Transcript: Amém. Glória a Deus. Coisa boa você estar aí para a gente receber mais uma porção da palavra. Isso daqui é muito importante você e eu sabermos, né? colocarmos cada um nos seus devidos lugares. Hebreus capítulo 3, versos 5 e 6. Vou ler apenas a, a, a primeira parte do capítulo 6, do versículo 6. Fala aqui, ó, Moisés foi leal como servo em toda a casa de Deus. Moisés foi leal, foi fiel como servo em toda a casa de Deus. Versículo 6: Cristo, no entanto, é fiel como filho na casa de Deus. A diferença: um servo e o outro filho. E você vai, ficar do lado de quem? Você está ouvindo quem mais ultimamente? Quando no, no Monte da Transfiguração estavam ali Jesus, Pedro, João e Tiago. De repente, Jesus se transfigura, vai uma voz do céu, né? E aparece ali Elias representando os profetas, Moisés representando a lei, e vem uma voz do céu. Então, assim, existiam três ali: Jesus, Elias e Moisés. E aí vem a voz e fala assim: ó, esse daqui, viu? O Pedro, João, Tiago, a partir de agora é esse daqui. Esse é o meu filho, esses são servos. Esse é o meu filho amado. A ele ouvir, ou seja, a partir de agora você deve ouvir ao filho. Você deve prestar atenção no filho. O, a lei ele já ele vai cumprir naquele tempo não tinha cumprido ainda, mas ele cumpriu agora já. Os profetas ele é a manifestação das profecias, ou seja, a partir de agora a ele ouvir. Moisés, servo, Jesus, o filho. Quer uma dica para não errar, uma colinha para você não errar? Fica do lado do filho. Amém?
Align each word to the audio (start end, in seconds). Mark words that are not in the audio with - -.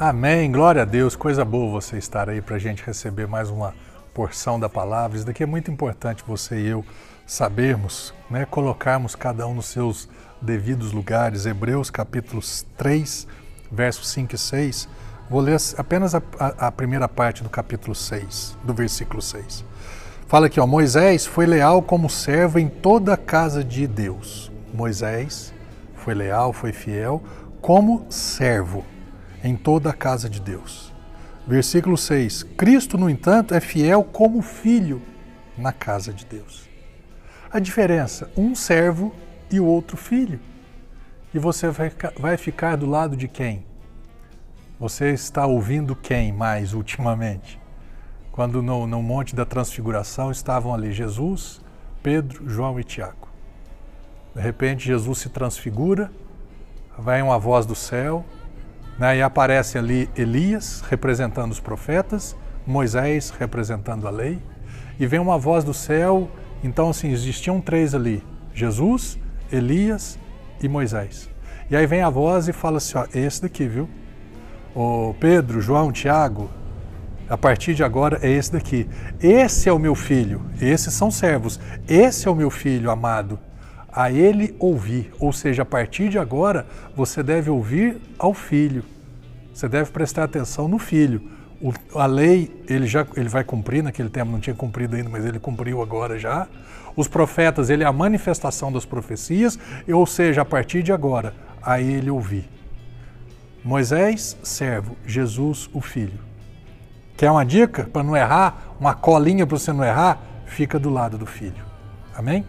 Amém. 0.00 0.50
Glória 0.50 0.80
a 0.80 0.84
Deus. 0.86 1.14
Coisa 1.14 1.44
boa 1.44 1.70
você 1.70 1.98
estar 1.98 2.30
aí 2.30 2.40
para 2.40 2.56
a 2.56 2.58
gente 2.58 2.82
receber 2.82 3.26
mais 3.26 3.50
uma 3.50 3.74
porção 4.14 4.58
da 4.58 4.66
palavra. 4.66 5.18
Isso 5.18 5.26
daqui 5.26 5.42
é 5.42 5.46
muito 5.46 5.70
importante 5.70 6.24
você 6.26 6.58
e 6.58 6.68
eu 6.68 6.82
sabermos, 7.26 8.14
né? 8.30 8.46
colocarmos 8.46 9.14
cada 9.14 9.46
um 9.46 9.52
nos 9.52 9.66
seus 9.66 10.08
devidos 10.40 10.92
lugares. 10.92 11.44
Hebreus 11.44 11.90
capítulo 11.90 12.40
3, 12.78 13.26
versos 13.70 14.08
5 14.08 14.34
e 14.34 14.38
6. 14.38 14.88
Vou 15.28 15.42
ler 15.42 15.58
apenas 15.76 16.14
a, 16.14 16.22
a, 16.38 16.68
a 16.68 16.72
primeira 16.72 17.06
parte 17.06 17.42
do 17.42 17.50
capítulo 17.50 17.94
6, 17.94 18.56
do 18.64 18.72
versículo 18.72 19.20
6. 19.20 19.66
Fala 20.26 20.46
aqui, 20.46 20.58
ó, 20.58 20.66
Moisés 20.66 21.26
foi 21.26 21.44
leal 21.44 21.82
como 21.82 22.08
servo 22.08 22.58
em 22.58 22.70
toda 22.70 23.12
a 23.12 23.18
casa 23.18 23.62
de 23.62 23.86
Deus. 23.86 24.50
Moisés 24.72 25.52
foi 25.94 26.14
leal, 26.14 26.54
foi 26.54 26.72
fiel 26.72 27.22
como 27.60 28.06
servo 28.08 28.82
em 29.42 29.56
toda 29.56 29.90
a 29.90 29.94
casa 29.94 30.28
de 30.28 30.40
Deus. 30.40 30.92
Versículo 31.46 31.96
6: 31.96 32.42
Cristo, 32.56 32.96
no 32.96 33.08
entanto, 33.08 33.54
é 33.54 33.60
fiel 33.60 34.04
como 34.04 34.42
filho 34.42 35.02
na 35.56 35.72
casa 35.72 36.12
de 36.12 36.24
Deus. 36.24 36.68
A 37.50 37.58
diferença: 37.58 38.30
um 38.36 38.54
servo 38.54 39.14
e 39.50 39.58
o 39.58 39.66
outro 39.66 39.96
filho. 39.96 40.40
E 41.32 41.38
você 41.38 41.68
vai, 42.18 42.36
ficar 42.36 42.76
do 42.76 42.86
lado 42.86 43.16
de 43.16 43.28
quem? 43.28 43.64
Você 44.78 45.10
está 45.10 45.46
ouvindo 45.46 45.94
quem 45.94 46.32
mais 46.32 46.72
ultimamente? 46.72 47.60
Quando 48.32 48.62
no, 48.62 48.86
no 48.86 49.02
Monte 49.02 49.36
da 49.36 49.44
Transfiguração 49.44 50.30
estavam 50.30 50.74
ali 50.74 50.92
Jesus, 50.92 51.60
Pedro, 52.02 52.48
João 52.48 52.80
e 52.80 52.84
Tiago. 52.84 53.28
De 54.34 54.40
repente, 54.40 54.86
Jesus 54.86 55.18
se 55.18 55.28
transfigura, 55.28 56.10
vai 56.98 57.20
uma 57.22 57.38
voz 57.38 57.66
do 57.66 57.74
céu, 57.74 58.24
né? 59.00 59.16
E 59.16 59.22
aparece 59.22 59.78
ali 59.78 60.10
Elias 60.14 60.84
representando 60.88 61.50
os 61.50 61.58
profetas, 61.58 62.36
Moisés 62.66 63.30
representando 63.30 64.06
a 64.06 64.10
lei, 64.10 64.38
e 65.00 65.06
vem 65.06 65.18
uma 65.18 65.38
voz 65.38 65.64
do 65.64 65.72
céu. 65.72 66.30
Então, 66.62 66.90
assim, 66.90 67.10
existiam 67.10 67.60
três 67.60 67.94
ali: 67.94 68.22
Jesus, 68.52 69.18
Elias 69.50 70.18
e 70.62 70.68
Moisés. 70.68 71.30
E 71.70 71.76
aí 71.76 71.86
vem 71.86 72.02
a 72.02 72.10
voz 72.10 72.46
e 72.46 72.52
fala 72.52 72.76
assim: 72.76 72.98
ó, 72.98 73.06
esse 73.14 73.40
daqui, 73.40 73.66
viu? 73.66 73.88
O 74.74 75.14
Pedro, 75.18 75.60
João, 75.60 75.90
Tiago, 75.90 76.50
a 77.28 77.36
partir 77.36 77.74
de 77.74 77.82
agora 77.82 78.18
é 78.22 78.30
esse 78.30 78.52
daqui. 78.52 78.88
Esse 79.20 79.68
é 79.68 79.72
o 79.72 79.78
meu 79.78 79.94
filho, 79.94 80.42
esses 80.60 80.92
são 80.92 81.10
servos. 81.10 81.58
Esse 81.88 82.28
é 82.28 82.30
o 82.30 82.34
meu 82.34 82.50
filho 82.50 82.90
amado. 82.90 83.38
A 83.92 84.10
ele 84.10 84.54
ouvir, 84.58 85.12
ou 85.18 85.32
seja, 85.32 85.62
a 85.62 85.64
partir 85.64 86.08
de 86.08 86.18
agora 86.18 86.66
você 86.94 87.22
deve 87.22 87.50
ouvir 87.50 88.00
ao 88.18 88.32
filho. 88.32 88.84
Você 89.52 89.68
deve 89.68 89.90
prestar 89.90 90.24
atenção 90.24 90.68
no 90.68 90.78
filho. 90.78 91.30
O, 91.60 91.72
a 91.98 92.06
lei 92.06 92.50
ele 92.68 92.86
já 92.86 93.06
ele 93.16 93.28
vai 93.28 93.44
cumprir 93.44 93.82
naquele 93.82 94.08
tempo 94.08 94.30
não 94.32 94.40
tinha 94.40 94.54
cumprido 94.54 94.96
ainda, 94.96 95.10
mas 95.10 95.24
ele 95.24 95.38
cumpriu 95.38 95.82
agora 95.82 96.18
já. 96.18 96.48
Os 96.96 97.08
profetas 97.08 97.68
ele 97.68 97.82
é 97.82 97.86
a 97.86 97.92
manifestação 97.92 98.72
das 98.72 98.84
profecias, 98.84 99.58
ou 99.88 100.06
seja, 100.06 100.42
a 100.42 100.44
partir 100.44 100.82
de 100.82 100.92
agora 100.92 101.34
a 101.62 101.80
ele 101.80 102.10
ouvir. 102.10 102.48
Moisés, 103.62 104.38
servo, 104.42 104.96
Jesus, 105.06 105.68
o 105.72 105.80
filho. 105.80 106.18
Quer 107.16 107.30
uma 107.30 107.44
dica 107.44 107.84
para 107.84 108.02
não 108.02 108.16
errar, 108.16 108.74
uma 108.80 108.94
colinha 108.94 109.46
para 109.46 109.58
você 109.58 109.72
não 109.72 109.84
errar? 109.84 110.18
Fica 110.46 110.78
do 110.78 110.88
lado 110.88 111.18
do 111.18 111.26
filho. 111.26 111.62
Amém? 112.16 112.44